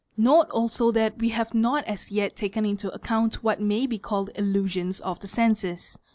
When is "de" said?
3.99-4.01